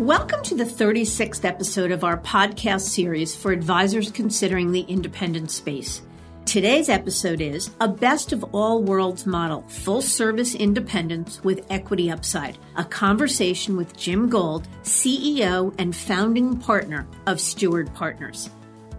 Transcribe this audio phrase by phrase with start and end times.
[0.00, 6.00] Welcome to the 36th episode of our podcast series for advisors considering the independent space.
[6.46, 12.56] Today's episode is a best of all worlds model, full service independence with equity upside.
[12.76, 18.48] A conversation with Jim Gold, CEO and founding partner of Steward Partners.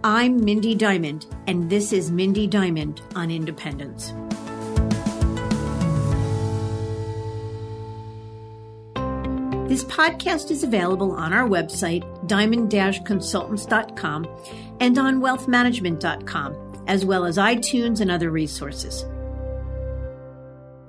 [0.04, 4.14] I'm Mindy Diamond, and this is Mindy Diamond on Independence.
[9.72, 14.28] This podcast is available on our website, diamond-consultants.com,
[14.80, 19.06] and on wealthmanagement.com, as well as iTunes and other resources.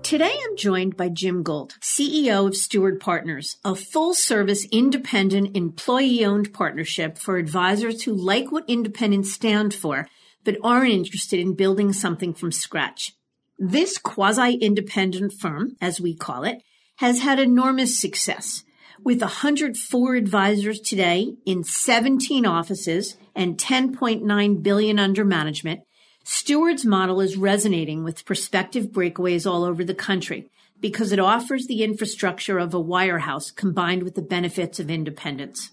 [0.01, 6.25] Today I'm joined by Jim Gold, CEO of Steward Partners, a full service independent employee
[6.25, 10.09] owned partnership for advisors who like what independents stand for,
[10.43, 13.13] but aren't interested in building something from scratch.
[13.57, 16.61] This quasi independent firm, as we call it,
[16.97, 18.65] has had enormous success
[19.03, 25.81] with 104 advisors today in 17 offices and 10.9 billion under management,
[26.23, 31.83] Steward's model is resonating with prospective breakaways all over the country because it offers the
[31.83, 35.71] infrastructure of a wirehouse combined with the benefits of independence.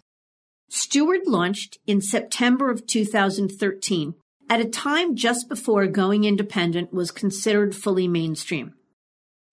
[0.69, 4.15] Steward launched in September of 2013
[4.48, 8.75] at a time just before going independent was considered fully mainstream.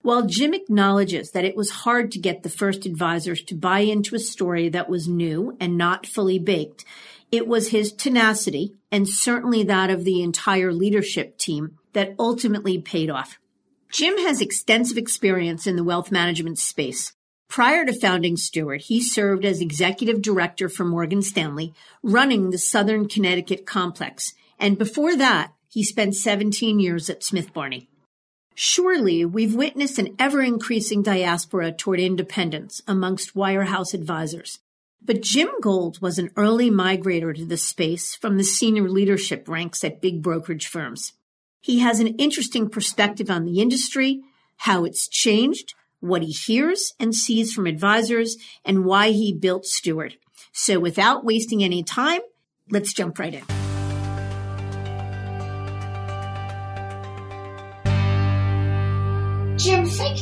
[0.08, 4.16] While Jim acknowledges that it was hard to get the first advisors to buy into
[4.16, 6.86] a story that was new and not fully baked,
[7.30, 13.09] it was his tenacity and certainly that of the entire leadership team that ultimately paid
[13.09, 13.38] off.
[13.91, 17.11] Jim has extensive experience in the wealth management space.
[17.50, 23.09] Prior to founding Steward, he served as executive director for Morgan Stanley, running the Southern
[23.09, 24.33] Connecticut complex.
[24.58, 27.89] And before that, he spent 17 years at Smith Barney.
[28.59, 34.58] Surely we've witnessed an ever increasing diaspora toward independence amongst wirehouse advisors.
[35.00, 39.84] But Jim Gold was an early migrator to the space from the senior leadership ranks
[39.84, 41.13] at big brokerage firms.
[41.62, 44.23] He has an interesting perspective on the industry,
[44.56, 50.18] how it's changed, what he hears and sees from advisors, and why he built Steward.
[50.51, 52.22] So without wasting any time,
[52.72, 53.56] let's jump right in.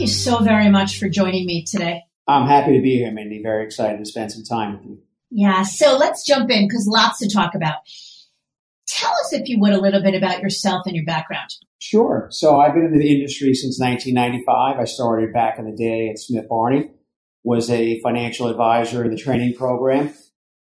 [0.08, 2.04] You so very much for joining me today.
[2.28, 3.42] I'm happy to be here, Mindy.
[3.42, 5.00] Very excited to spend some time with you.
[5.32, 7.76] Yeah, so let's jump in because lots to talk about.
[8.88, 11.50] Tell us, if you would, a little bit about yourself and your background.
[11.80, 12.28] Sure.
[12.32, 14.80] So I've been in the industry since 1995.
[14.80, 16.92] I started back in the day at Smith Barney,
[17.44, 20.14] was a financial advisor in the training program.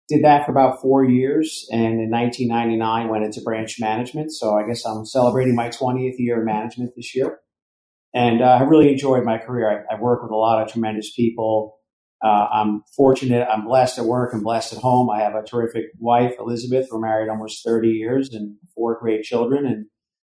[0.08, 4.32] Did that for about four years, and in 1999 went into branch management.
[4.32, 7.40] So I guess I'm celebrating my 20th year of management this year.
[8.16, 9.86] And uh, I really enjoyed my career.
[9.90, 11.78] I, I work with a lot of tremendous people.
[12.24, 13.46] Uh, I'm fortunate.
[13.52, 15.10] I'm blessed at work and blessed at home.
[15.10, 16.88] I have a terrific wife, Elizabeth.
[16.90, 19.66] We're married almost 30 years and four great children.
[19.66, 19.88] And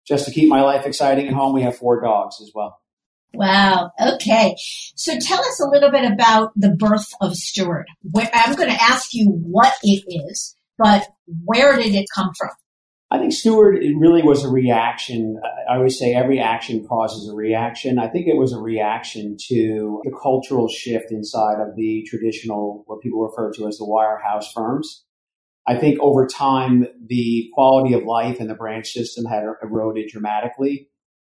[0.09, 2.81] just to keep my life exciting at home, we have four dogs as well.
[3.35, 3.91] Wow.
[4.01, 4.57] Okay.
[4.97, 7.87] So tell us a little bit about the birth of Steward.
[8.17, 11.07] I'm going to ask you what it is, but
[11.45, 12.51] where did it come from?
[13.15, 15.41] I think Steward it really was a reaction.
[15.71, 17.97] I always say every action causes a reaction.
[18.01, 23.03] I think it was a reaction to the cultural shift inside of the traditional, what
[23.03, 25.05] people refer to as the wirehouse firms.
[25.65, 30.09] I think over time, the quality of life in the branch system had er, eroded
[30.11, 30.89] dramatically.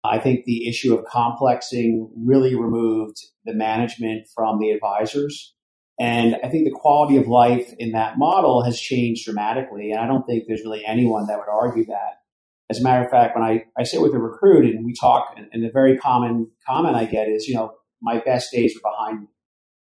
[0.04, 5.54] I think the issue of complexing really removed the management from the advisors.
[6.00, 9.90] And I think the quality of life in that model has changed dramatically.
[9.92, 12.22] And I don't think there's really anyone that would argue that.
[12.70, 15.34] As a matter of fact, when I, I sit with a recruit and we talk,
[15.36, 18.90] and, and the very common comment I get is, you know, my best days are
[18.90, 19.26] behind me.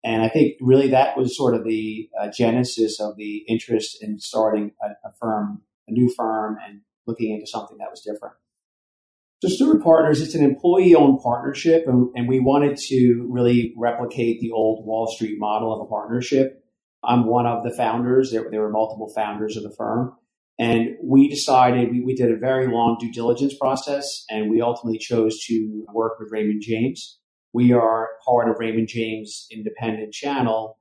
[0.04, 4.20] And I think really that was sort of the uh, genesis of the interest in
[4.20, 8.36] starting a, a firm, a new firm, and looking into something that was different.
[9.40, 14.50] So Steward Partners, it's an employee-owned partnership, and, and, we wanted to really replicate the
[14.50, 16.64] old Wall Street model of a partnership.
[17.04, 18.32] I'm one of the founders.
[18.32, 20.16] There, there were multiple founders of the firm.
[20.58, 24.98] And we decided, we, we did a very long due diligence process, and we ultimately
[24.98, 27.20] chose to work with Raymond James.
[27.54, 30.80] We are part of Raymond James independent channel.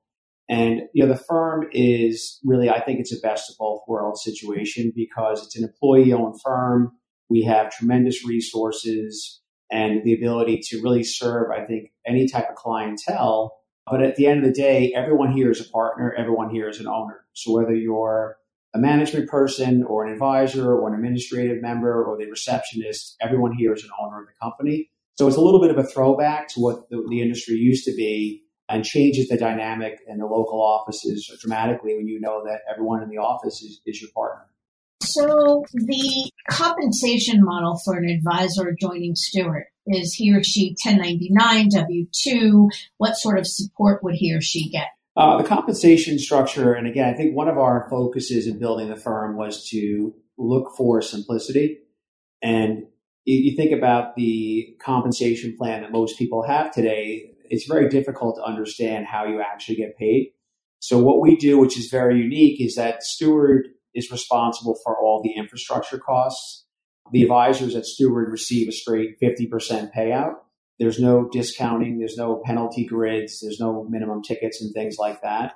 [0.48, 4.22] And, you know, the firm is really, I think it's a best of both worlds
[4.24, 6.92] situation because it's an employee owned firm
[7.28, 9.40] we have tremendous resources
[9.70, 13.56] and the ability to really serve, I think, any type of clientele.
[13.90, 16.80] But at the end of the day, everyone here is a partner, everyone here is
[16.80, 17.24] an owner.
[17.32, 18.36] So whether you're
[18.74, 23.72] a management person or an advisor or an administrative member or the receptionist, everyone here
[23.72, 24.90] is an owner of the company.
[25.16, 27.94] So it's a little bit of a throwback to what the, the industry used to
[27.94, 33.02] be and changes the dynamic in the local offices dramatically when you know that everyone
[33.02, 34.46] in the office is, is your partner.
[35.02, 42.70] So the compensation model for an advisor joining Steward is he or she 1099 W2?
[42.98, 44.88] What sort of support would he or she get?
[45.16, 48.96] Uh, the compensation structure, and again, I think one of our focuses in building the
[48.96, 51.78] firm was to look for simplicity.
[52.42, 52.84] And
[53.24, 58.44] you think about the compensation plan that most people have today, it's very difficult to
[58.44, 60.32] understand how you actually get paid.
[60.80, 65.22] So what we do, which is very unique, is that Steward is responsible for all
[65.22, 66.66] the infrastructure costs.
[67.12, 70.34] The advisors at Steward receive a straight 50% payout.
[70.78, 71.98] There's no discounting.
[71.98, 73.40] There's no penalty grids.
[73.40, 75.54] There's no minimum tickets and things like that.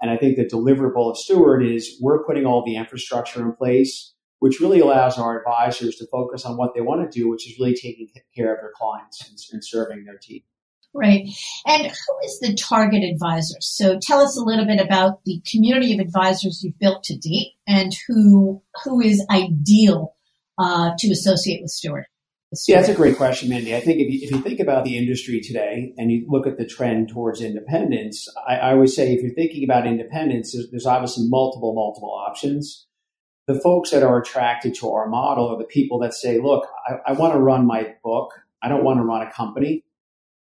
[0.00, 4.14] And I think the deliverable of Steward is we're putting all the infrastructure in place,
[4.38, 7.58] which really allows our advisors to focus on what they want to do, which is
[7.58, 10.42] really taking care of their clients and, and serving their team.
[10.92, 11.28] Right.
[11.66, 13.56] And who is the target advisor?
[13.60, 17.52] So tell us a little bit about the community of advisors you've built to date
[17.66, 20.16] and who who is ideal
[20.58, 22.06] uh, to associate with Steward.
[22.66, 23.76] Yeah, that's a great question, Mindy.
[23.76, 26.58] I think if you, if you think about the industry today and you look at
[26.58, 30.86] the trend towards independence, I, I always say if you're thinking about independence, there's, there's
[30.86, 32.86] obviously multiple, multiple options.
[33.46, 37.10] The folks that are attracted to our model are the people that say, look, I,
[37.10, 38.32] I want to run my book.
[38.60, 39.84] I don't want to run a company.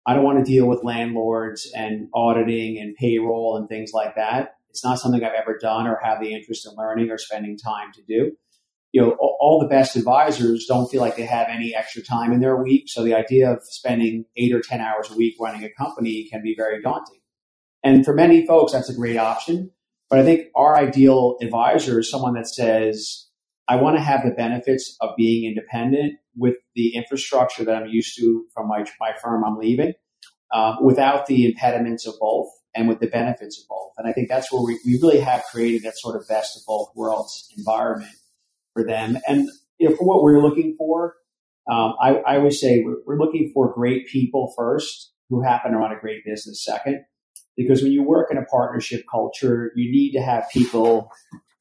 [0.08, 4.54] I don't want to deal with landlords and auditing and payroll and things like that.
[4.70, 7.92] It's not something I've ever done or have the interest in learning or spending time
[7.92, 8.32] to do.
[8.92, 12.40] You know, all the best advisors don't feel like they have any extra time in
[12.40, 12.84] their week.
[12.86, 16.42] So the idea of spending eight or 10 hours a week running a company can
[16.42, 17.20] be very daunting.
[17.84, 19.72] And for many folks, that's a great option.
[20.08, 23.26] But I think our ideal advisor is someone that says,
[23.68, 28.16] I want to have the benefits of being independent with the infrastructure that I'm used
[28.18, 29.92] to from my, my firm I'm leaving,
[30.52, 33.92] uh, without the impediments of both and with the benefits of both.
[33.98, 36.62] And I think that's where we, we really have created that sort of best of
[36.66, 38.12] both worlds environment
[38.72, 39.18] for them.
[39.26, 39.48] And
[39.78, 41.16] you know, for what we're looking for,
[41.70, 45.78] um, I, I always say we're, we're looking for great people first who happen to
[45.78, 47.04] run a great business second.
[47.56, 51.10] Because when you work in a partnership culture, you need to have people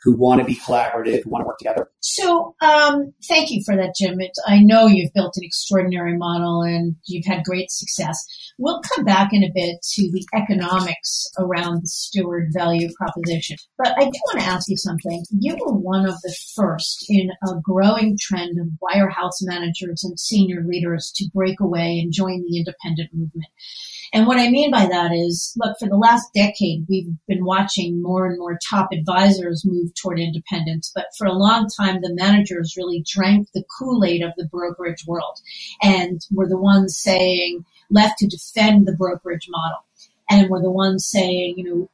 [0.07, 1.91] who want to be collaborative, who want to work together.
[1.99, 4.21] So, um, thank you for that, Jim.
[4.21, 8.25] It's, I know you've built an extraordinary model and you've had great success.
[8.57, 13.57] We'll come back in a bit to the economics around the steward value proposition.
[13.77, 15.25] But I do want to ask you something.
[15.29, 20.63] You were one of the first in a growing trend of wirehouse managers and senior
[20.65, 23.47] leaders to break away and join the independent movement.
[24.13, 28.01] And what I mean by that is, look, for the last decade, we've been watching
[28.01, 30.91] more and more top advisors move toward independence.
[30.93, 35.39] But for a long time, the managers really drank the Kool-Aid of the brokerage world
[35.81, 39.79] and were the ones saying, left to defend the brokerage model.
[40.29, 41.89] And were the ones saying, you know,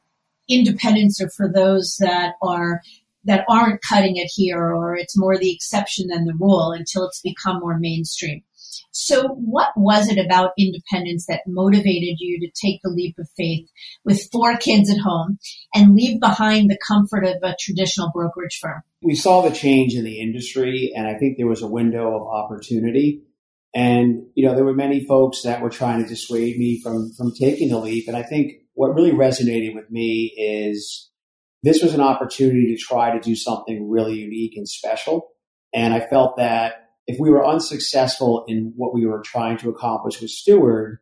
[0.48, 2.80] independence are for those that are
[3.24, 7.22] that aren't cutting it here or it's more the exception than the rule until it's
[7.22, 8.42] become more mainstream.
[8.90, 13.68] So, what was it about independence that motivated you to take the leap of faith
[14.04, 15.38] with four kids at home
[15.74, 18.82] and leave behind the comfort of a traditional brokerage firm?
[19.02, 22.26] We saw the change in the industry, and I think there was a window of
[22.26, 23.22] opportunity.
[23.74, 27.32] And you know, there were many folks that were trying to dissuade me from from
[27.38, 28.08] taking the leap.
[28.08, 31.10] And I think what really resonated with me is
[31.62, 35.30] this was an opportunity to try to do something really unique and special.
[35.72, 40.20] And I felt that if we were unsuccessful in what we were trying to accomplish
[40.20, 40.98] with Steward,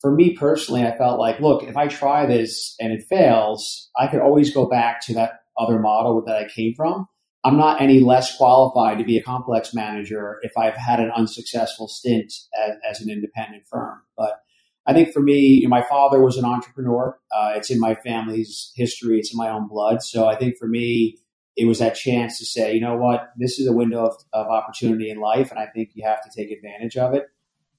[0.00, 4.06] for me personally, I felt like, look, if I try this and it fails, I
[4.06, 7.06] could always go back to that other model that I came from.
[7.44, 11.88] I'm not any less qualified to be a complex manager if I've had an unsuccessful
[11.88, 12.32] stint
[12.66, 14.00] as, as an independent firm.
[14.16, 14.40] But
[14.86, 17.18] I think for me, you know, my father was an entrepreneur.
[17.34, 19.18] Uh, it's in my family's history.
[19.18, 20.02] It's in my own blood.
[20.02, 21.18] So I think for me,
[21.56, 24.46] it was that chance to say, you know what, this is a window of, of
[24.48, 27.28] opportunity in life, and I think you have to take advantage of it.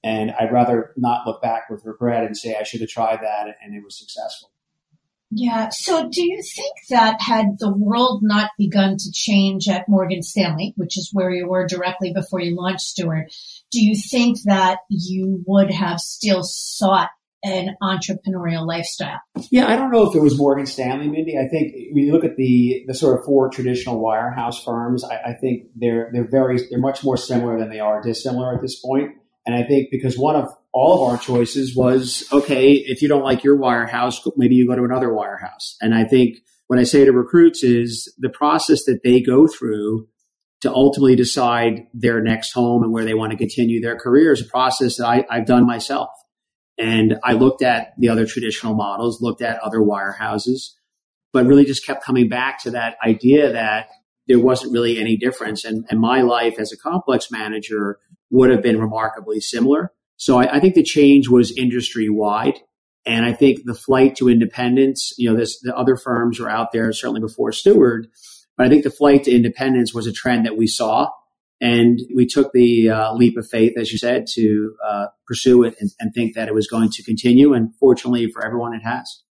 [0.02, 3.48] And I'd rather not look back with regret and say I should have tried that
[3.60, 4.52] and it was successful.
[5.30, 5.70] Yeah.
[5.70, 10.72] So do you think that had the world not begun to change at Morgan Stanley,
[10.76, 13.32] which is where you were directly before you launched Steward,
[13.72, 17.10] do you think that you would have still sought
[17.46, 19.20] an entrepreneurial lifestyle?
[19.50, 21.38] Yeah, I don't know if it was Morgan Stanley, Mindy.
[21.38, 25.30] I think when you look at the the sort of four traditional wirehouse firms, I,
[25.30, 28.80] I think they're they're very they're much more similar than they are dissimilar at this
[28.80, 29.12] point.
[29.46, 33.22] And I think because one of all of our choices was okay, if you don't
[33.22, 35.76] like your wirehouse, maybe you go to another wirehouse.
[35.80, 40.08] And I think what I say to recruits is the process that they go through
[40.62, 44.40] to ultimately decide their next home and where they want to continue their career is
[44.40, 46.08] a process that I, I've done myself.
[46.78, 50.72] And I looked at the other traditional models, looked at other wirehouses,
[51.32, 53.88] but really just kept coming back to that idea that
[54.28, 55.64] there wasn't really any difference.
[55.64, 57.98] And, and my life as a complex manager
[58.30, 59.92] would have been remarkably similar.
[60.16, 62.58] So I, I think the change was industry wide.
[63.06, 66.72] And I think the flight to independence, you know, this, the other firms were out
[66.72, 68.08] there certainly before Steward,
[68.56, 71.10] but I think the flight to independence was a trend that we saw.
[71.60, 75.74] And we took the uh, leap of faith, as you said, to uh, pursue it
[75.80, 77.54] and, and think that it was going to continue.
[77.54, 79.22] And fortunately for everyone, it has.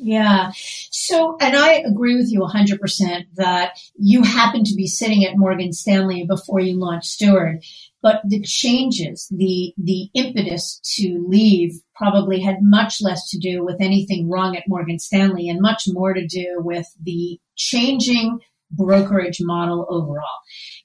[0.00, 0.52] Yeah.
[0.90, 5.72] So, and I agree with you 100% that you happened to be sitting at Morgan
[5.72, 7.64] Stanley before you launched Steward,
[8.00, 13.80] but the changes, the, the impetus to leave probably had much less to do with
[13.80, 18.38] anything wrong at Morgan Stanley and much more to do with the changing
[18.70, 20.24] brokerage model overall.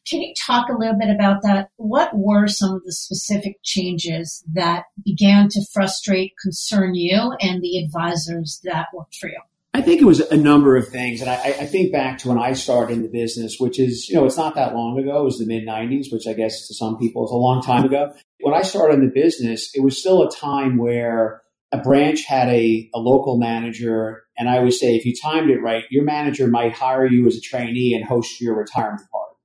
[0.07, 1.69] Can you talk a little bit about that?
[1.77, 7.77] What were some of the specific changes that began to frustrate, concern you and the
[7.83, 9.39] advisors that worked for you?
[9.75, 11.21] I think it was a number of things.
[11.21, 14.15] And I, I, think back to when I started in the business, which is, you
[14.15, 15.21] know, it's not that long ago.
[15.21, 17.85] It was the mid 90s, which I guess to some people is a long time
[17.85, 18.13] ago.
[18.41, 21.41] When I started in the business, it was still a time where
[21.74, 24.24] a branch had a, a local manager.
[24.38, 27.36] And I always say, if you timed it right, your manager might hire you as
[27.36, 29.36] a trainee and host your retirement party.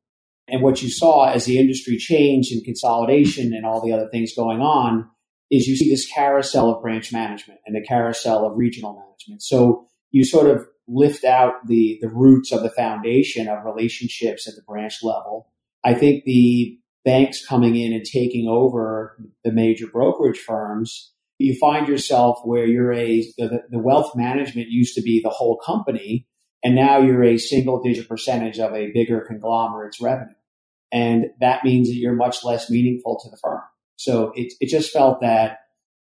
[0.46, 4.34] And what you saw as the industry changed and consolidation and all the other things
[4.36, 5.08] going on
[5.50, 9.42] is you see this carousel of branch management and the carousel of regional management.
[9.42, 14.54] So you sort of lift out the, the roots of the foundation of relationships at
[14.54, 15.50] the branch level.
[15.82, 21.88] I think the banks coming in and taking over the major brokerage firms you find
[21.88, 26.26] yourself where you're a the, the, wealth management used to be the whole company
[26.64, 30.34] and now you're a single digit percentage of a bigger conglomerate's revenue.
[30.92, 33.60] And that means that you're much less meaningful to the firm.
[33.96, 35.58] So it, it just felt that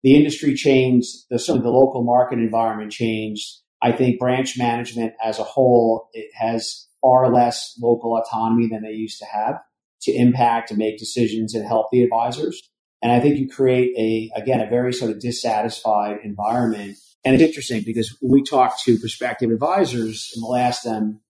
[0.04, 3.46] the industry changed the sort of the local market environment changed.
[3.82, 8.92] I think branch management as a whole it has far less local autonomy than they
[8.92, 9.62] used to have
[10.02, 12.69] to impact and make decisions and help the advisors
[13.02, 16.98] and I think you create a, again, a very sort of dissatisfied environment.
[17.26, 21.22] And it's interesting because we talk to prospective advisors and we'll ask them,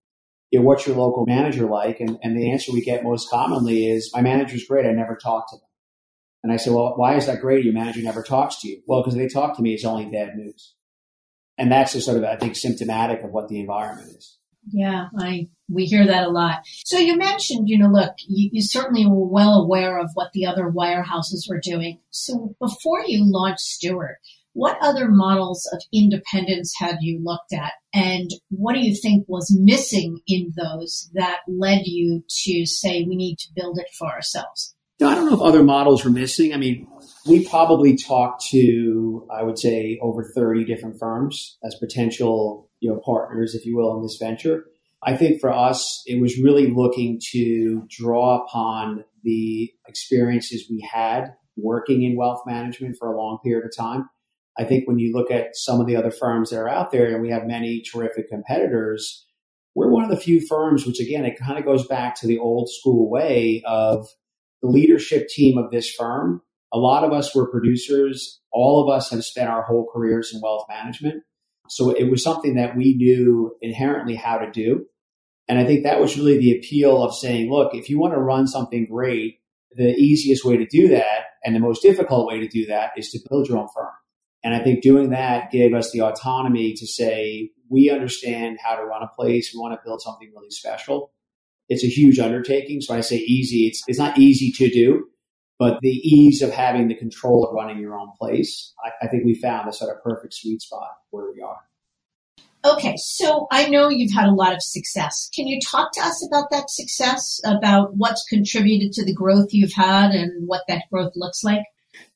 [0.50, 2.00] you know, what's your local manager like?
[2.00, 4.86] And, and the answer we get most commonly is, my manager's great.
[4.86, 5.66] I never talk to them.
[6.42, 7.64] And I say, well, why is that great?
[7.64, 8.82] Your manager never talks to you.
[8.86, 10.74] Well, because they talk to me, it's only bad news.
[11.58, 14.38] And that's just sort of, I think, symptomatic of what the environment is.
[14.72, 16.60] Yeah, I we hear that a lot.
[16.84, 20.46] So you mentioned, you know, look, you, you, certainly were well aware of what the
[20.46, 22.00] other wirehouses were doing.
[22.10, 24.16] So before you launched Steward,
[24.52, 29.56] what other models of independence had you looked at, and what do you think was
[29.56, 34.74] missing in those that led you to say we need to build it for ourselves?
[34.98, 36.52] No, I don't know if other models were missing.
[36.52, 36.86] I mean,
[37.26, 43.00] we probably talked to, I would say, over 30 different firms as potential you know,
[43.04, 44.64] partners, if you will, in this venture.
[45.02, 51.34] I think for us, it was really looking to draw upon the experiences we had
[51.56, 54.08] working in wealth management for a long period of time.
[54.58, 57.12] I think when you look at some of the other firms that are out there,
[57.12, 59.26] and we have many terrific competitors,
[59.74, 62.38] we're one of the few firms, which again, it kind of goes back to the
[62.38, 64.06] old school way of
[64.62, 66.42] the leadership team of this firm.
[66.72, 68.40] A lot of us were producers.
[68.52, 71.22] All of us have spent our whole careers in wealth management.
[71.70, 74.86] So it was something that we knew inherently how to do.
[75.48, 78.20] And I think that was really the appeal of saying, look, if you want to
[78.20, 79.38] run something great,
[79.76, 83.10] the easiest way to do that and the most difficult way to do that is
[83.10, 83.90] to build your own firm.
[84.42, 88.84] And I think doing that gave us the autonomy to say, we understand how to
[88.84, 89.52] run a place.
[89.54, 91.12] We want to build something really special.
[91.68, 92.80] It's a huge undertaking.
[92.80, 93.68] So I say easy.
[93.68, 95.04] It's, it's not easy to do,
[95.60, 99.26] but the ease of having the control of running your own place, I, I think
[99.26, 101.58] we found a sort of perfect sweet spot where we are.
[102.64, 105.28] Okay, so I know you've had a lot of success.
[105.34, 109.74] Can you talk to us about that success, about what's contributed to the growth you've
[109.74, 111.64] had and what that growth looks like?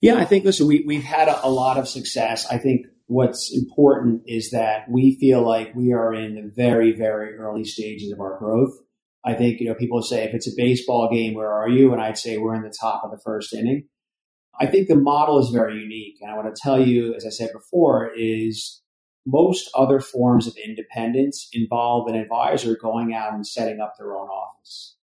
[0.00, 2.46] Yeah, I think, listen, we, we've had a, a lot of success.
[2.50, 7.36] I think what's important is that we feel like we are in the very, very
[7.36, 8.72] early stages of our growth.
[9.24, 11.92] I think, you know, people say if it's a baseball game, where are you?
[11.92, 13.88] And I'd say we're in the top of the first inning.
[14.60, 16.18] I think the model is very unique.
[16.20, 18.82] And I want to tell you, as I said before, is
[19.26, 24.28] most other forms of independence involve an advisor going out and setting up their own
[24.28, 24.96] office.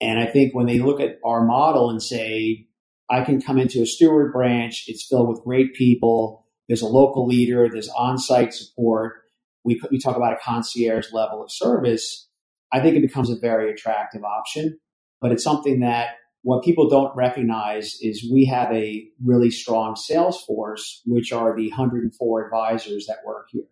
[0.00, 2.68] And I think when they look at our model and say,
[3.10, 7.26] I can come into a steward branch, it's filled with great people, there's a local
[7.26, 9.22] leader, there's on site support,
[9.64, 12.25] we, we talk about a concierge level of service
[12.72, 14.78] I think it becomes a very attractive option,
[15.20, 20.42] but it's something that what people don't recognize is we have a really strong sales
[20.42, 23.64] force, which are the 104 advisors that work here.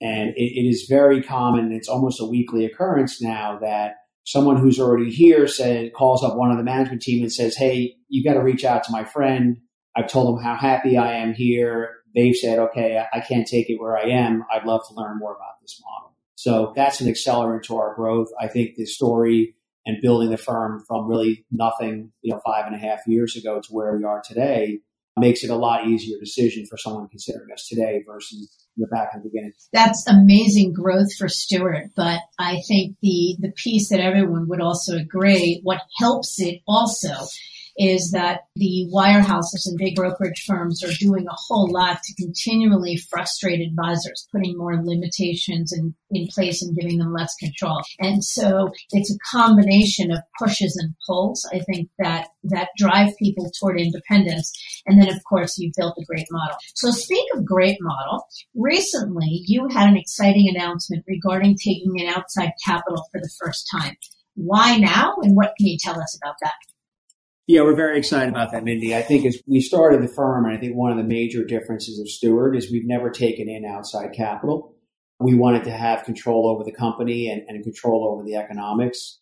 [0.00, 4.78] And it, it is very common, it's almost a weekly occurrence now that someone who's
[4.78, 8.34] already here says calls up one of the management team and says, Hey, you got
[8.34, 9.58] to reach out to my friend.
[9.96, 11.96] I've told them how happy I am here.
[12.14, 14.44] They've said, okay, I can't take it where I am.
[14.52, 16.11] I'd love to learn more about this model.
[16.42, 18.26] So that's an accelerant to our growth.
[18.40, 19.54] I think the story
[19.86, 23.60] and building the firm from really nothing, you know, five and a half years ago
[23.60, 24.80] to where we are today
[25.16, 29.22] makes it a lot easier decision for someone considering us today versus the back in
[29.22, 29.52] the beginning.
[29.72, 34.96] That's amazing growth for Steward, but I think the the piece that everyone would also
[34.96, 37.14] agree, what helps it also
[37.78, 42.96] is that the wirehouses and big brokerage firms are doing a whole lot to continually
[43.10, 47.80] frustrate advisors, putting more limitations in, in place and giving them less control.
[47.98, 53.50] And so it's a combination of pushes and pulls, I think, that, that drive people
[53.58, 54.52] toward independence.
[54.86, 56.56] And then, of course, you've built a great model.
[56.74, 62.52] So speak of great model, recently you had an exciting announcement regarding taking in outside
[62.64, 63.96] capital for the first time.
[64.34, 65.14] Why now?
[65.22, 66.52] And what can you tell us about that?
[67.48, 68.94] Yeah, we're very excited about that, Mindy.
[68.94, 71.98] I think as we started the firm, and I think one of the major differences
[71.98, 74.76] of Steward is we've never taken in outside capital.
[75.18, 79.18] We wanted to have control over the company and, and control over the economics.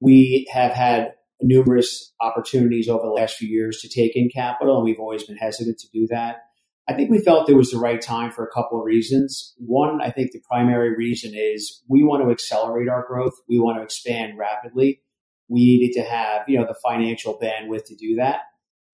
[0.00, 4.84] We have had numerous opportunities over the last few years to take in capital, and
[4.84, 6.42] we've always been hesitant to do that.
[6.86, 9.54] I think we felt it was the right time for a couple of reasons.
[9.56, 13.32] One, I think the primary reason is we want to accelerate our growth.
[13.48, 15.00] We want to expand rapidly
[15.48, 18.40] we needed to have, you know, the financial bandwidth to do that.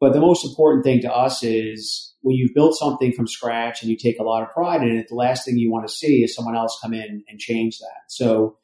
[0.01, 3.91] But the most important thing to us is when you've built something from scratch and
[3.91, 6.23] you take a lot of pride in it, the last thing you want to see
[6.23, 8.01] is someone else come in and change that.
[8.09, 8.57] So,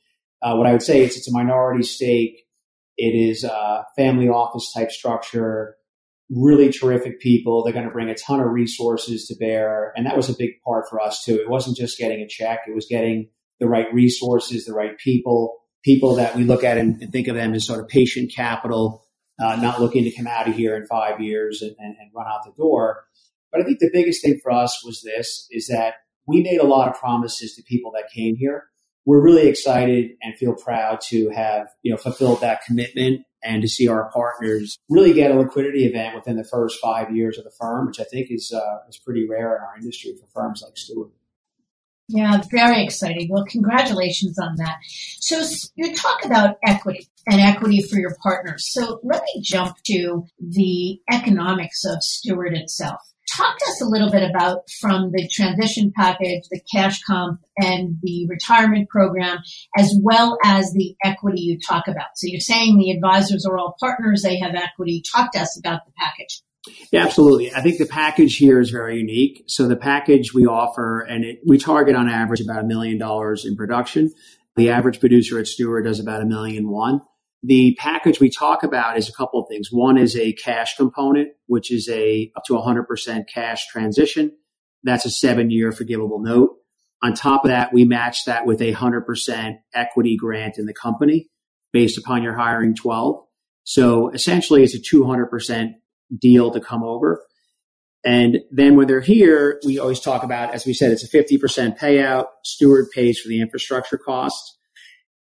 [0.43, 2.47] uh, what I would say is it's a minority stake.
[2.97, 5.77] It is a family office type structure,
[6.31, 7.63] really terrific people.
[7.63, 9.93] They're going to bring a ton of resources to bear.
[9.97, 11.35] And that was a big part for us too.
[11.35, 12.61] It wasn't just getting a check.
[12.67, 13.29] It was getting
[13.61, 17.37] the right resources, the right people people that we look at and, and think of
[17.37, 19.05] them as sort of patient capital,
[19.41, 22.27] uh, not looking to come out of here in five years and, and, and run
[22.27, 23.05] out the door.
[23.53, 25.95] But I think the biggest thing for us was this: is that
[26.27, 28.65] we made a lot of promises to people that came here.
[29.05, 33.69] We're really excited and feel proud to have you know fulfilled that commitment and to
[33.69, 37.53] see our partners really get a liquidity event within the first five years of the
[37.59, 40.77] firm, which I think is uh, is pretty rare in our industry for firms like
[40.77, 41.11] Steward.
[42.09, 43.29] Yeah, very exciting.
[43.31, 44.79] Well, congratulations on that.
[45.21, 45.43] So
[45.75, 48.69] you talk about equity and equity for your partners.
[48.73, 53.01] So let me jump to the economics of Steward itself.
[53.37, 57.97] Talk to us a little bit about from the transition package, the cash comp, and
[58.01, 59.39] the retirement program,
[59.77, 62.11] as well as the equity you talk about.
[62.15, 65.03] So you're saying the advisors are all partners, they have equity.
[65.13, 66.41] Talk to us about the package.
[66.93, 67.53] Yeah, absolutely.
[67.53, 69.45] I think the package here is very unique.
[69.47, 73.45] So the package we offer, and it, we target on average about a million dollars
[73.45, 74.13] in production.
[74.57, 77.01] The average producer at Steward does about a million one.
[77.43, 79.69] The package we talk about is a couple of things.
[79.71, 84.33] One is a cash component, which is a up to 100% cash transition.
[84.83, 86.57] That's a seven year forgivable note.
[87.03, 91.29] On top of that, we match that with a 100% equity grant in the company
[91.73, 93.23] based upon your hiring 12.
[93.65, 95.75] So essentially, it's a 200%
[96.17, 97.23] deal to come over.
[98.05, 101.77] And then when they're here, we always talk about, as we said, it's a 50%
[101.77, 102.27] payout.
[102.45, 104.57] Steward pays for the infrastructure costs.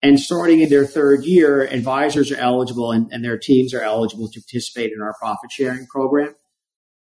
[0.03, 4.29] And starting in their third year, advisors are eligible and, and their teams are eligible
[4.29, 6.35] to participate in our profit sharing program.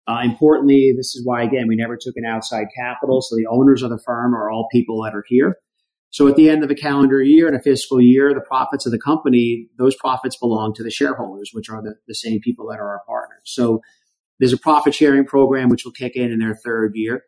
[0.06, 3.20] Uh, importantly, this is why, again, we never took an outside capital.
[3.20, 5.58] So the owners of the firm are all people that are here.
[6.14, 8.92] So at the end of a calendar year and a fiscal year, the profits of
[8.92, 12.78] the company, those profits belong to the shareholders, which are the, the same people that
[12.78, 13.40] are our partners.
[13.46, 13.80] So
[14.38, 17.24] there's a profit sharing program which will kick in in their third year.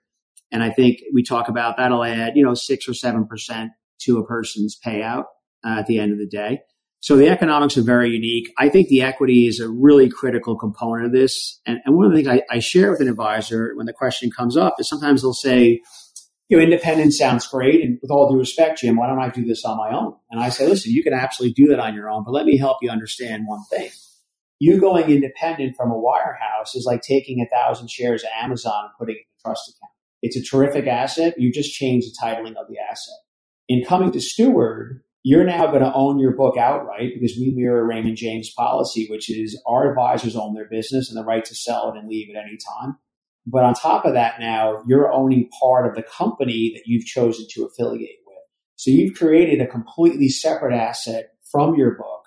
[0.52, 3.70] And I think we talk about that'll add, you know, six or 7%
[4.02, 5.24] to a person's payout
[5.66, 6.60] uh, at the end of the day.
[7.00, 8.52] So the economics are very unique.
[8.56, 11.60] I think the equity is a really critical component of this.
[11.66, 14.30] And, and one of the things I, I share with an advisor when the question
[14.30, 15.80] comes up is sometimes they'll say,
[16.48, 17.82] you know, independence sounds great.
[17.82, 20.14] And with all due respect, Jim, why don't I do this on my own?
[20.30, 22.56] And I say, listen, you can absolutely do that on your own, but let me
[22.56, 23.90] help you understand one thing.
[24.58, 28.92] You going independent from a wirehouse is like taking a thousand shares of Amazon and
[28.98, 29.92] putting it in a trust account.
[30.22, 31.34] It's a terrific asset.
[31.36, 33.18] You just change the titling of the asset.
[33.68, 37.84] In coming to steward, you're now going to own your book outright because we mirror
[37.84, 41.92] Raymond James policy, which is our advisors own their business and the right to sell
[41.92, 42.96] it and leave at any time.
[43.46, 47.46] But on top of that, now you're owning part of the company that you've chosen
[47.50, 48.36] to affiliate with.
[48.74, 52.24] So you've created a completely separate asset from your book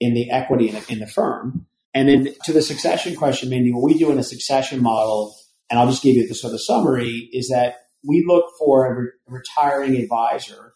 [0.00, 1.66] in the equity in the, in the firm.
[1.94, 5.34] And then to the succession question, Mindy, what we do in a succession model,
[5.70, 8.94] and I'll just give you the sort of summary, is that we look for a
[8.94, 10.72] re- retiring advisor.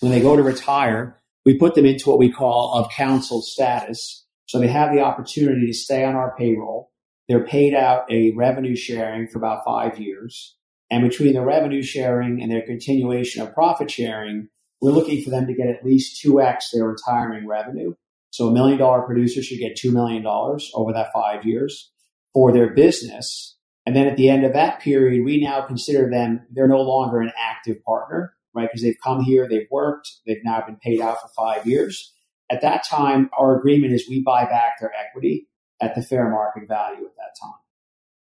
[0.00, 4.24] When they go to retire, we put them into what we call of counsel status.
[4.46, 6.90] So they have the opportunity to stay on our payroll.
[7.28, 10.56] They're paid out a revenue sharing for about five years.
[10.90, 14.48] And between the revenue sharing and their continuation of profit sharing,
[14.80, 17.94] we're looking for them to get at least 2x their retiring revenue.
[18.30, 21.90] So a million dollar producer should get $2 million over that five years
[22.34, 23.56] for their business.
[23.86, 27.20] And then at the end of that period, we now consider them, they're no longer
[27.20, 28.68] an active partner, right?
[28.68, 32.12] Because they've come here, they've worked, they've now been paid out for five years.
[32.50, 35.48] At that time, our agreement is we buy back their equity
[35.80, 37.54] at the fair market value at that time.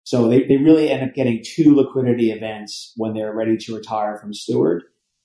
[0.03, 4.17] So they, they really end up getting two liquidity events when they're ready to retire
[4.17, 4.83] from Steward,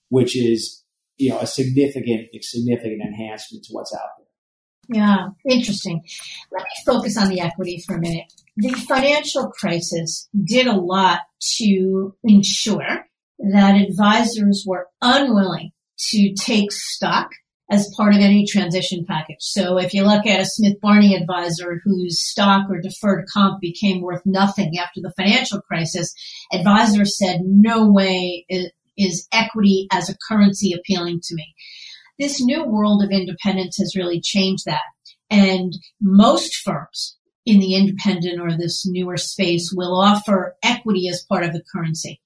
[0.09, 0.83] which is,
[1.19, 4.27] you know, a significant, significant enhancement to what's out there.
[4.89, 6.03] Yeah, interesting.
[6.51, 8.33] Let me focus on the equity for a minute.
[8.57, 11.21] The financial crisis did a lot
[11.59, 13.07] to ensure
[13.39, 15.71] that advisors were unwilling
[16.11, 17.31] to take stock
[17.73, 19.39] as part of any transition package.
[19.41, 24.03] So if you look at a Smith Barney advisor whose stock or deferred comp became
[24.03, 26.13] worth nothing after the financial crisis,
[26.53, 31.55] advisors said, no way is, equity as a currency appealing to me.
[32.19, 34.83] This new world of independence has really changed that.
[35.31, 41.43] And most firms in the independent or this newer space will offer equity as part
[41.43, 42.21] of the currency.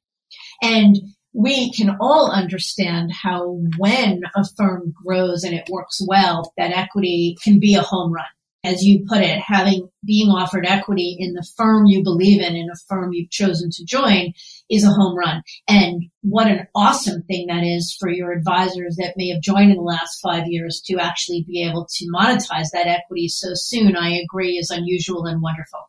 [0.60, 0.96] And
[1.36, 7.36] we can all understand how when a firm grows and it works well, that equity
[7.44, 8.24] can be a home run.
[8.64, 12.70] As you put it, having being offered equity in the firm you believe in, in
[12.70, 14.32] a firm you've chosen to join
[14.70, 15.42] is a home run.
[15.68, 19.76] And what an awesome thing that is for your advisors that may have joined in
[19.76, 24.16] the last five years to actually be able to monetize that equity so soon, I
[24.16, 25.80] agree is unusual and wonderful.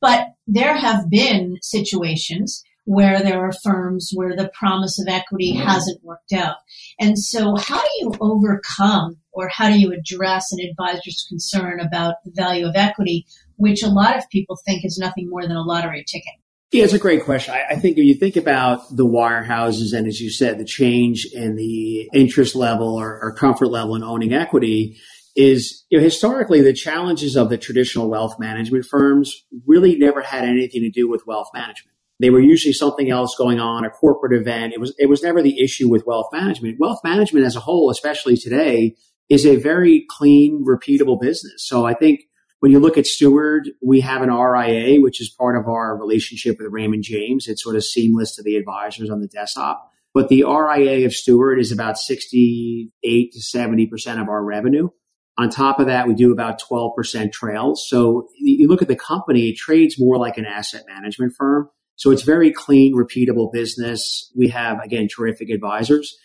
[0.00, 5.68] But there have been situations where there are firms where the promise of equity mm-hmm.
[5.68, 6.56] hasn't worked out.
[6.98, 12.14] And so how do you overcome or how do you address an advisor's concern about
[12.24, 15.62] the value of equity, which a lot of people think is nothing more than a
[15.62, 16.32] lottery ticket?
[16.72, 17.52] Yeah, it's a great question.
[17.52, 21.26] I, I think when you think about the wirehouses and as you said, the change
[21.30, 24.96] in the interest level or, or comfort level in owning equity,
[25.36, 30.44] is you know, historically the challenges of the traditional wealth management firms really never had
[30.44, 31.97] anything to do with wealth management.
[32.20, 34.72] They were usually something else going on, a corporate event.
[34.72, 36.78] It was, it was never the issue with wealth management.
[36.80, 38.96] Wealth management as a whole, especially today,
[39.28, 41.66] is a very clean, repeatable business.
[41.66, 42.20] So I think
[42.60, 46.56] when you look at Steward, we have an RIA, which is part of our relationship
[46.58, 47.46] with Raymond James.
[47.46, 49.92] It's sort of seamless to the advisors on the desktop.
[50.12, 54.88] But the RIA of Steward is about 68 to 70% of our revenue.
[55.36, 57.86] On top of that, we do about 12% trails.
[57.88, 61.70] So you look at the company, it trades more like an asset management firm.
[61.98, 64.32] So it's very clean, repeatable business.
[64.36, 66.16] We have, again, terrific advisors.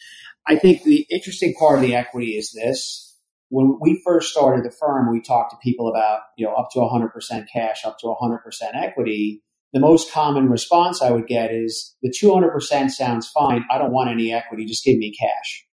[0.47, 3.17] I think the interesting part of the equity is this.
[3.49, 6.79] When we first started the firm, we talked to people about, you know, up to
[6.79, 8.39] 100% cash, up to 100%
[8.75, 9.41] equity.
[9.73, 13.65] The most common response I would get is the 200% sounds fine.
[13.71, 14.65] I don't want any equity.
[14.65, 15.65] Just give me cash,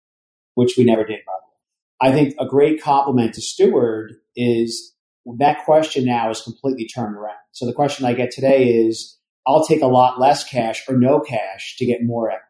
[0.55, 2.13] which we never did, by the way.
[2.13, 4.95] I think a great compliment to Steward is
[5.39, 7.37] that question now is completely turned around.
[7.53, 9.19] So the question I get today is,
[9.51, 12.45] I'll take a lot less cash or no cash to get more equity.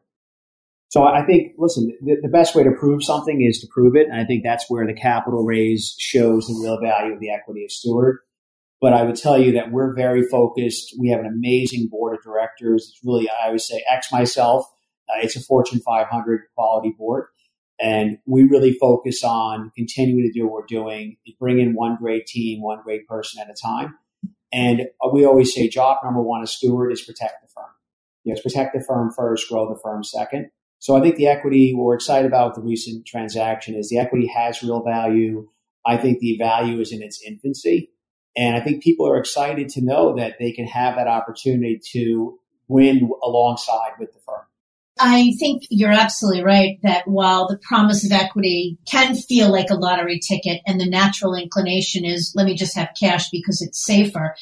[0.89, 4.09] So I think, listen, the, the, best way to prove something is to prove it.
[4.09, 7.65] And I think that's where the capital raise shows the real value of the equity
[7.65, 8.19] of Steward.
[8.81, 10.97] But I would tell you that we're very focused.
[10.99, 12.89] We have an amazing board of directors.
[12.91, 14.67] It's really, I always say, X myself.
[15.09, 17.27] Uh, it's a Fortune 500 quality board.
[17.81, 22.27] And we really focus on continuing to do what we're doing, bring in one great
[22.27, 23.95] team, one great person at a time.
[24.53, 27.71] And we always say job number one as steward is protect the firm.
[28.25, 30.51] Yes, protect the firm first, grow the firm second.
[30.79, 34.63] So I think the equity, we're excited about the recent transaction is the equity has
[34.63, 35.49] real value.
[35.87, 37.93] I think the value is in its infancy.
[38.37, 42.39] And I think people are excited to know that they can have that opportunity to
[42.69, 44.45] win alongside with the firm.
[45.03, 49.75] I think you're absolutely right that while the promise of equity can feel like a
[49.75, 54.35] lottery ticket and the natural inclination is let me just have cash because it's safer,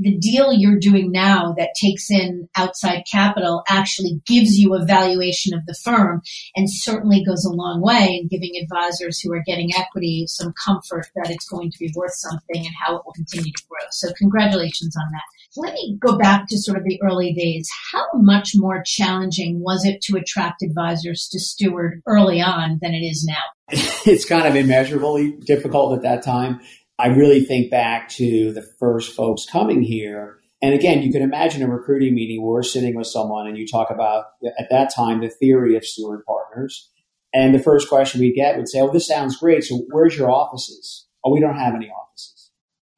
[0.00, 5.54] the deal you're doing now that takes in outside capital actually gives you a valuation
[5.54, 6.22] of the firm
[6.56, 11.06] and certainly goes a long way in giving advisors who are getting equity some comfort
[11.14, 13.86] that it's going to be worth something and how it will continue to grow.
[13.90, 15.22] So congratulations on that.
[15.56, 17.68] Let me go back to sort of the early days.
[17.92, 23.04] How much more challenging was it to attract advisors to Steward early on than it
[23.04, 23.34] is now?
[24.06, 26.60] it's kind of immeasurably difficult at that time.
[27.00, 30.38] I really think back to the first folks coming here.
[30.62, 33.66] And again, you can imagine a recruiting meeting where we're sitting with someone and you
[33.66, 34.26] talk about,
[34.58, 36.90] at that time, the theory of steward partners.
[37.32, 39.64] And the first question we get would say, Oh, this sounds great.
[39.64, 41.06] So where's your offices?
[41.24, 42.50] Oh, we don't have any offices.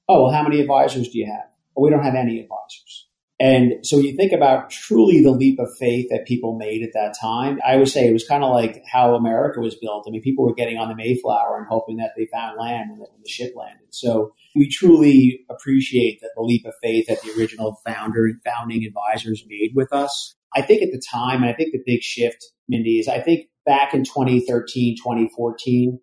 [0.08, 1.48] Oh, well, how many advisors do you have?
[1.76, 3.01] Oh, we don't have any advisors.
[3.42, 7.16] And so you think about truly the leap of faith that people made at that
[7.20, 7.58] time.
[7.66, 10.04] I would say it was kind of like how America was built.
[10.06, 13.00] I mean, people were getting on the Mayflower and hoping that they found land when
[13.00, 13.88] the ship landed.
[13.90, 18.84] So we truly appreciate that the leap of faith that the original founder and founding
[18.84, 20.36] advisors made with us.
[20.54, 23.48] I think at the time, and I think the big shift, Mindy, is I think
[23.66, 25.98] back in 2013, 2014,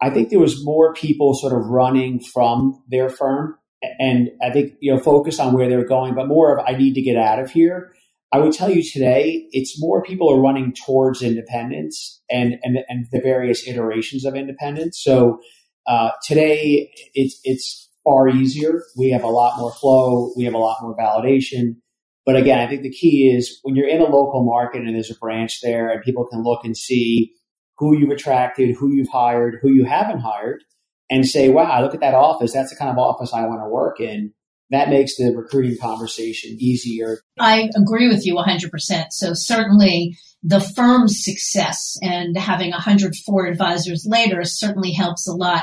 [0.00, 3.56] I think there was more people sort of running from their firm
[3.98, 6.94] and I think you know focus on where they're going, but more of I need
[6.94, 7.92] to get out of here.
[8.32, 13.06] I would tell you today, it's more people are running towards independence and and, and
[13.12, 15.00] the various iterations of independence.
[15.02, 15.40] So
[15.86, 18.82] uh, today, it's it's far easier.
[18.96, 20.32] We have a lot more flow.
[20.36, 21.76] We have a lot more validation.
[22.24, 25.10] But again, I think the key is when you're in a local market and there's
[25.10, 27.32] a branch there, and people can look and see
[27.78, 30.62] who you've attracted, who you've hired, who you haven't hired
[31.10, 32.52] and say, wow, look at that office.
[32.52, 34.32] That's the kind of office I want to work in.
[34.70, 37.20] That makes the recruiting conversation easier.
[37.38, 39.06] I agree with you 100%.
[39.10, 45.62] So certainly the firm's success and having 104 advisors later certainly helps a lot.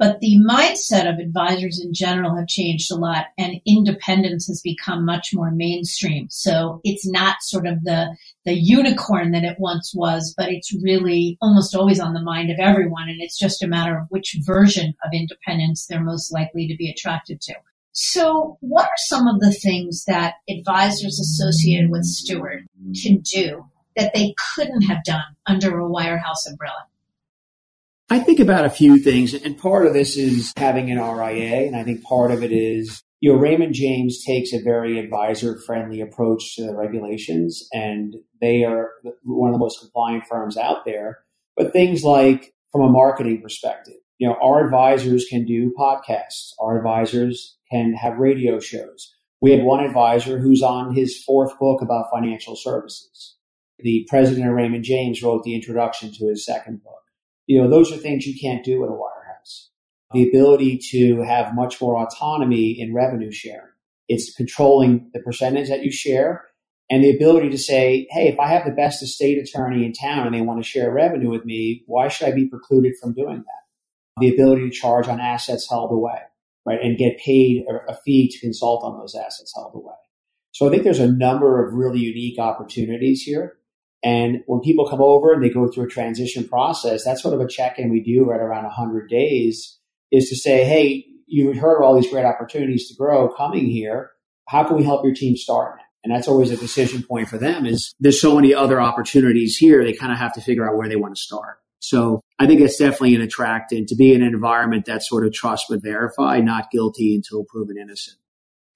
[0.00, 5.04] But the mindset of advisors in general have changed a lot and independence has become
[5.04, 6.26] much more mainstream.
[6.30, 11.36] So it's not sort of the, the unicorn that it once was, but it's really
[11.42, 13.10] almost always on the mind of everyone.
[13.10, 16.90] And it's just a matter of which version of independence they're most likely to be
[16.90, 17.54] attracted to.
[17.92, 22.66] So what are some of the things that advisors associated with Steward
[23.02, 26.86] can do that they couldn't have done under a wirehouse umbrella?
[28.12, 31.76] I think about a few things, and part of this is having an RIA, and
[31.76, 36.00] I think part of it is, you know, Raymond James takes a very advisor friendly
[36.00, 38.90] approach to the regulations, and they are
[39.22, 41.20] one of the most compliant firms out there.
[41.56, 46.78] But things like from a marketing perspective, you know, our advisors can do podcasts, our
[46.78, 49.14] advisors can have radio shows.
[49.40, 53.36] We have one advisor who's on his fourth book about financial services.
[53.78, 56.99] The president of Raymond James wrote the introduction to his second book
[57.50, 59.70] you know, those are things you can't do in a wirehouse.
[60.12, 63.72] The ability to have much more autonomy in revenue sharing.
[64.06, 66.44] It's controlling the percentage that you share
[66.88, 70.26] and the ability to say, hey, if I have the best estate attorney in town
[70.26, 73.38] and they want to share revenue with me, why should I be precluded from doing
[73.38, 74.20] that?
[74.20, 76.20] The ability to charge on assets held away,
[76.64, 79.94] right, and get paid a fee to consult on those assets held away.
[80.52, 83.56] So I think there's a number of really unique opportunities here.
[84.02, 87.40] And when people come over and they go through a transition process, that's sort of
[87.40, 89.78] a check in we do right around 100 days
[90.10, 94.10] is to say, hey, you've heard of all these great opportunities to grow coming here.
[94.48, 95.80] How can we help your team start?
[96.02, 99.84] And that's always a decision point for them is there's so many other opportunities here.
[99.84, 101.58] They kind of have to figure out where they want to start.
[101.78, 105.32] So I think it's definitely an attractant to be in an environment that sort of
[105.32, 108.16] trust but verify, not guilty until proven innocent.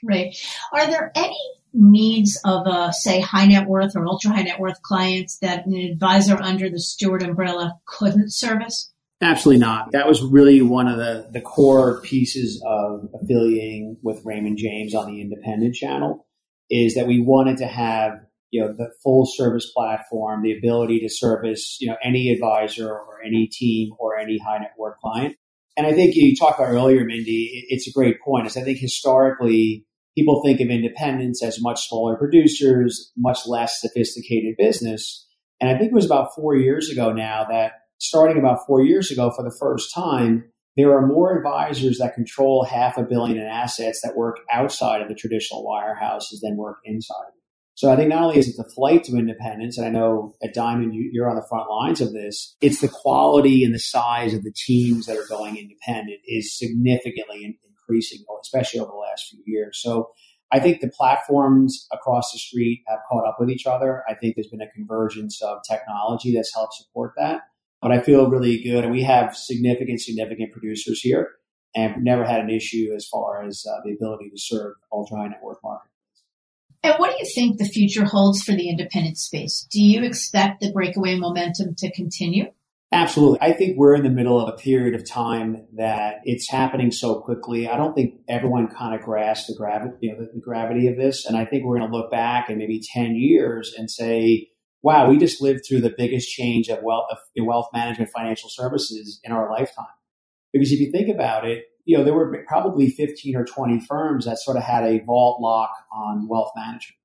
[0.02, 0.37] Right.
[0.72, 1.38] Are there any
[1.74, 5.74] needs of a, say, high net worth or ultra high net worth clients that an
[5.74, 8.92] advisor under the Steward umbrella couldn't service?
[9.20, 9.92] Absolutely not.
[9.92, 15.06] That was really one of the, the core pieces of affiliating with Raymond James on
[15.06, 16.26] the independent channel
[16.70, 21.08] is that we wanted to have, you know, the full service platform, the ability to
[21.08, 25.37] service, you know, any advisor or any team or any high net worth client.
[25.76, 28.46] And I think you talked about earlier, Mindy, it's a great point.
[28.46, 29.84] Is I think historically
[30.16, 35.27] people think of independents as much smaller producers, much less sophisticated business.
[35.61, 39.11] And I think it was about four years ago now that starting about four years
[39.11, 40.44] ago for the first time,
[40.77, 45.09] there are more advisors that control half a billion in assets that work outside of
[45.09, 47.31] the traditional wirehouses than work inside.
[47.77, 50.55] So I think not only is it the flight to independence, and I know at
[50.55, 54.44] Diamond you're on the front lines of this, it's the quality and the size of
[54.44, 57.44] the teams that are going independent is significantly
[57.88, 59.80] increasing, especially over the last few years.
[59.82, 60.10] So
[60.52, 64.02] I think the platforms across the street have caught up with each other.
[64.08, 67.42] I think there's been a convergence of technology that's helped support that.
[67.82, 71.32] But I feel really good, and we have significant, significant producers here,
[71.74, 75.28] and never had an issue as far as uh, the ability to serve ultra high
[75.28, 75.90] net worth market.
[76.82, 79.66] And what do you think the future holds for the independent space?
[79.70, 82.46] Do you expect the breakaway momentum to continue?
[82.94, 83.38] Absolutely.
[83.40, 87.20] I think we're in the middle of a period of time that it's happening so
[87.20, 87.68] quickly.
[87.68, 90.96] I don't think everyone kind of grasped the gravity, you know, the, the gravity of
[90.96, 91.26] this.
[91.26, 94.48] And I think we're going to look back in maybe 10 years and say,
[94.83, 99.18] wow, we just lived through the biggest change of wealth, of wealth management financial services
[99.24, 99.87] in our lifetime.
[100.52, 104.24] Because if you think about it, you know, there were probably 15 or 20 firms
[104.26, 106.96] that sort of had a vault lock on wealth management.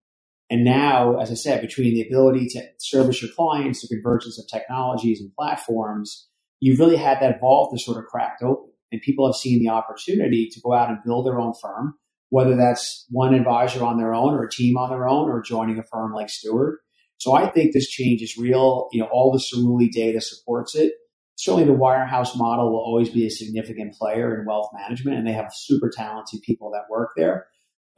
[0.49, 4.47] And now, as I said, between the ability to service your clients, the convergence of
[4.47, 6.27] technologies and platforms,
[6.59, 8.71] you've really had that vault to sort of cracked open.
[8.91, 11.93] And people have seen the opportunity to go out and build their own firm,
[12.29, 15.77] whether that's one advisor on their own or a team on their own or joining
[15.77, 16.79] a firm like Steward.
[17.17, 18.87] So I think this change is real.
[18.91, 20.93] You know, all the Cerulli data supports it.
[21.35, 25.33] Certainly the wirehouse model will always be a significant player in wealth management and they
[25.33, 27.45] have super talented people that work there.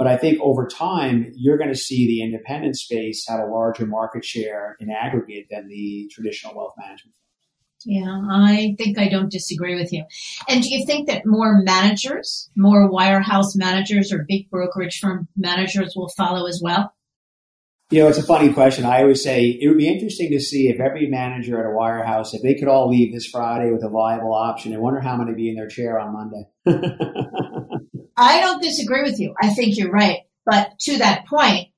[0.02, 3.86] But I think over time, you're going to see the independent space have a larger
[3.86, 7.14] market share in aggregate than the traditional wealth management.
[7.86, 10.04] Yeah, I think I don't disagree with you.
[10.50, 15.94] And do you think that more managers, more wirehouse managers or big brokerage firm managers
[15.96, 16.96] will follow as well?
[17.92, 18.86] You know, it's a funny question.
[18.86, 22.34] I always say it would be interesting to see if every manager at a wirehouse,
[22.34, 25.36] if they could all leave this Friday with a viable option, I wonder how many
[25.36, 26.48] be in their chair on Monday.
[28.22, 29.34] I don't disagree with you.
[29.42, 30.20] I think you're right.
[30.46, 31.70] But to that point,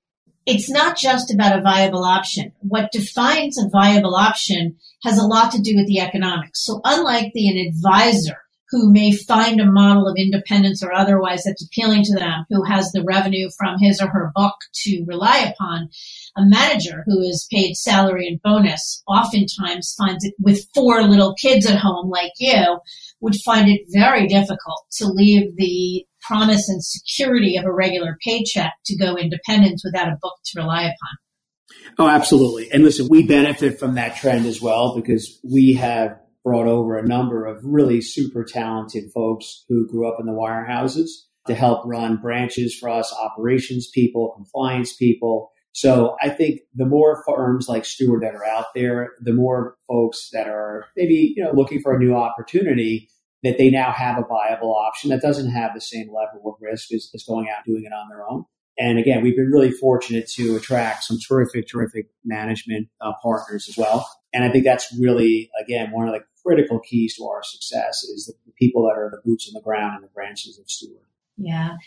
[0.46, 2.52] it's not just about a viable option.
[2.60, 6.66] What defines a viable option has a lot to do with the economics.
[6.66, 8.43] So unlike the an advisor
[8.74, 12.92] who may find a model of independence or otherwise that's appealing to them, who has
[12.92, 15.90] the revenue from his or her book to rely upon,
[16.36, 21.68] a manager who is paid salary and bonus oftentimes finds it with four little kids
[21.68, 22.80] at home like you
[23.22, 28.74] would find it very difficult to leave the promise and security of a regular paycheck
[28.88, 31.94] to go independent without a book to rely upon.
[32.00, 32.72] Oh, absolutely.
[32.72, 37.08] And listen, we benefit from that trend as well because we have brought over a
[37.08, 41.08] number of really super talented folks who grew up in the wirehouses
[41.48, 45.52] to help run branches for us, operations people, compliance people.
[45.72, 50.30] So I think the more firms like Steward that are out there, the more folks
[50.32, 53.10] that are maybe, you know, looking for a new opportunity
[53.42, 56.94] that they now have a viable option that doesn't have the same level of risk
[56.94, 58.46] as, as going out and doing it on their own.
[58.78, 63.78] And again, we've been really fortunate to attract some terrific, terrific management uh, partners as
[63.78, 64.10] well.
[64.34, 68.26] And I think that's really, again, one of the critical keys to our success is
[68.28, 71.02] the, people that are the boots on the ground and the branches of Steward.
[71.38, 71.78] Yeah.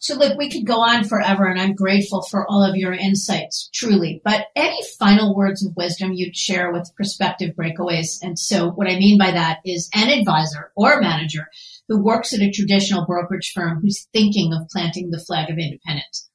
[0.00, 3.70] So look, we could go on forever and I'm grateful for all of your insights,
[3.72, 4.20] truly.
[4.24, 8.18] But any final words of wisdom you'd share with prospective breakaways?
[8.22, 11.46] And so what I mean by that is an advisor or manager
[11.88, 16.28] who works at a traditional brokerage firm who's thinking of planting the flag of independence.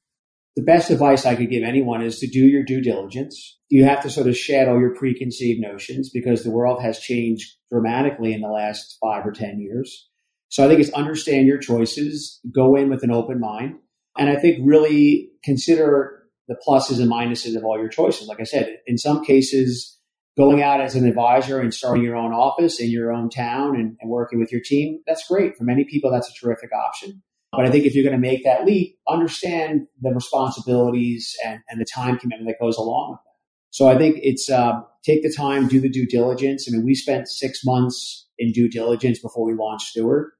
[0.56, 3.58] The best advice I could give anyone is to do your due diligence.
[3.70, 7.56] You have to sort of shed all your preconceived notions because the world has changed
[7.70, 10.10] dramatically in the last five or 10 years
[10.52, 13.76] so I think it's understand your choices, go in with an open mind,
[14.18, 18.28] and I think really consider the pluses and minuses of all your choices.
[18.28, 19.98] Like I said, in some cases,
[20.36, 23.96] going out as an advisor and starting your own office in your own town and,
[23.98, 25.56] and working with your team, that's great.
[25.56, 27.22] For many people, that's a terrific option.
[27.52, 31.80] But I think if you're going to make that leap, understand the responsibilities and, and
[31.80, 33.32] the time commitment that goes along with that.
[33.70, 36.66] So I think it's uh, take the time, do the due diligence.
[36.66, 40.30] I mean, we spent six months in due diligence before we launched Steward.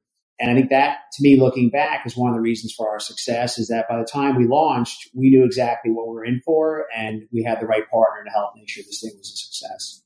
[0.40, 2.98] And I think that, to me, looking back, is one of the reasons for our
[2.98, 3.58] success.
[3.58, 6.86] Is that by the time we launched, we knew exactly what we were in for,
[6.96, 10.01] and we had the right partner to help make sure this thing was a success.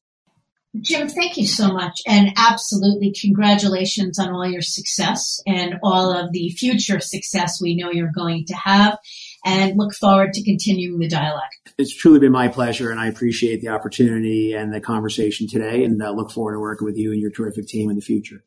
[0.80, 2.00] Jim, thank you so much.
[2.06, 7.90] And absolutely congratulations on all your success and all of the future success we know
[7.90, 8.98] you're going to have.
[9.44, 11.42] And look forward to continuing the dialogue.
[11.78, 16.02] It's truly been my pleasure, and I appreciate the opportunity and the conversation today, and
[16.02, 18.42] uh, look forward to working with you and your terrific team in the future.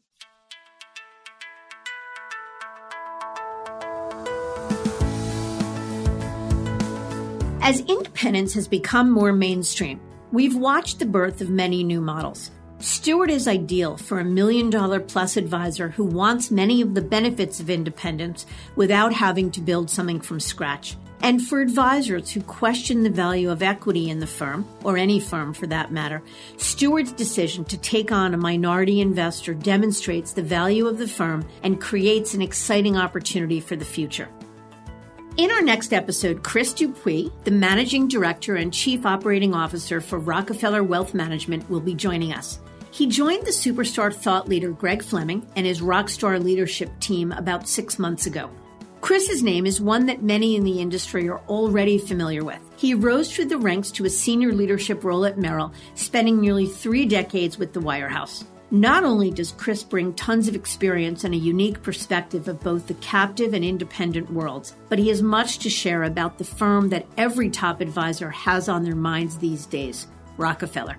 [7.61, 12.51] As independence has become more mainstream, we've watched the birth of many new models.
[12.79, 17.59] Steward is ideal for a million dollar plus advisor who wants many of the benefits
[17.59, 20.95] of independence without having to build something from scratch.
[21.21, 25.53] And for advisors who question the value of equity in the firm, or any firm
[25.53, 26.21] for that matter,
[26.55, 31.81] Steward's decision to take on a minority investor demonstrates the value of the firm and
[31.81, 34.29] creates an exciting opportunity for the future.
[35.39, 40.83] In our next episode, Chris Dupuis, the Managing Director and Chief Operating Officer for Rockefeller
[40.83, 42.59] Wealth Management, will be joining us.
[42.91, 47.97] He joined the superstar thought leader Greg Fleming and his rockstar leadership team about six
[47.97, 48.49] months ago.
[48.99, 52.59] Chris's name is one that many in the industry are already familiar with.
[52.75, 57.05] He rose through the ranks to a senior leadership role at Merrill, spending nearly three
[57.05, 58.43] decades with the Wirehouse.
[58.71, 62.93] Not only does Chris bring tons of experience and a unique perspective of both the
[62.95, 67.49] captive and independent worlds, but he has much to share about the firm that every
[67.49, 70.07] top advisor has on their minds these days
[70.37, 70.97] Rockefeller.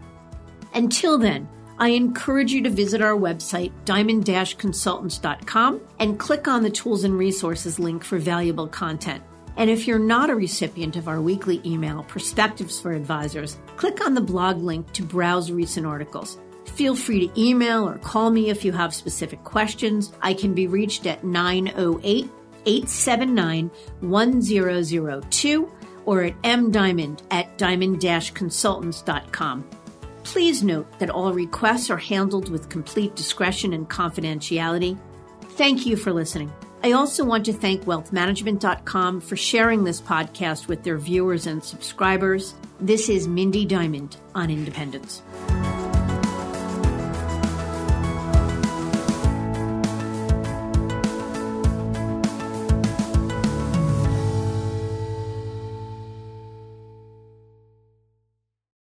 [0.75, 1.49] Until then,
[1.79, 7.79] I encourage you to visit our website, diamond-consultants.com, and click on the tools and resources
[7.79, 9.23] link for valuable content.
[9.57, 14.15] And if you're not a recipient of our weekly email, Perspectives for Advisors, click on
[14.15, 16.37] the blog link to browse recent articles.
[16.75, 20.13] Feel free to email or call me if you have specific questions.
[20.23, 22.29] I can be reached at 908
[22.67, 25.73] 879 1002
[26.07, 29.69] or at mdiamond at diamond-consultants.com.
[30.25, 34.99] Please note that all requests are handled with complete discretion and confidentiality.
[35.51, 36.53] Thank you for listening.
[36.83, 42.55] I also want to thank wealthmanagement.com for sharing this podcast with their viewers and subscribers.
[42.81, 45.23] This is Mindy Diamond on Independence.